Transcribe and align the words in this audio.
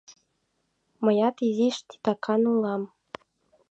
—Мыят 1.03 1.37
изиш 1.47 1.77
титакан 1.87 2.41
улам. 2.53 2.83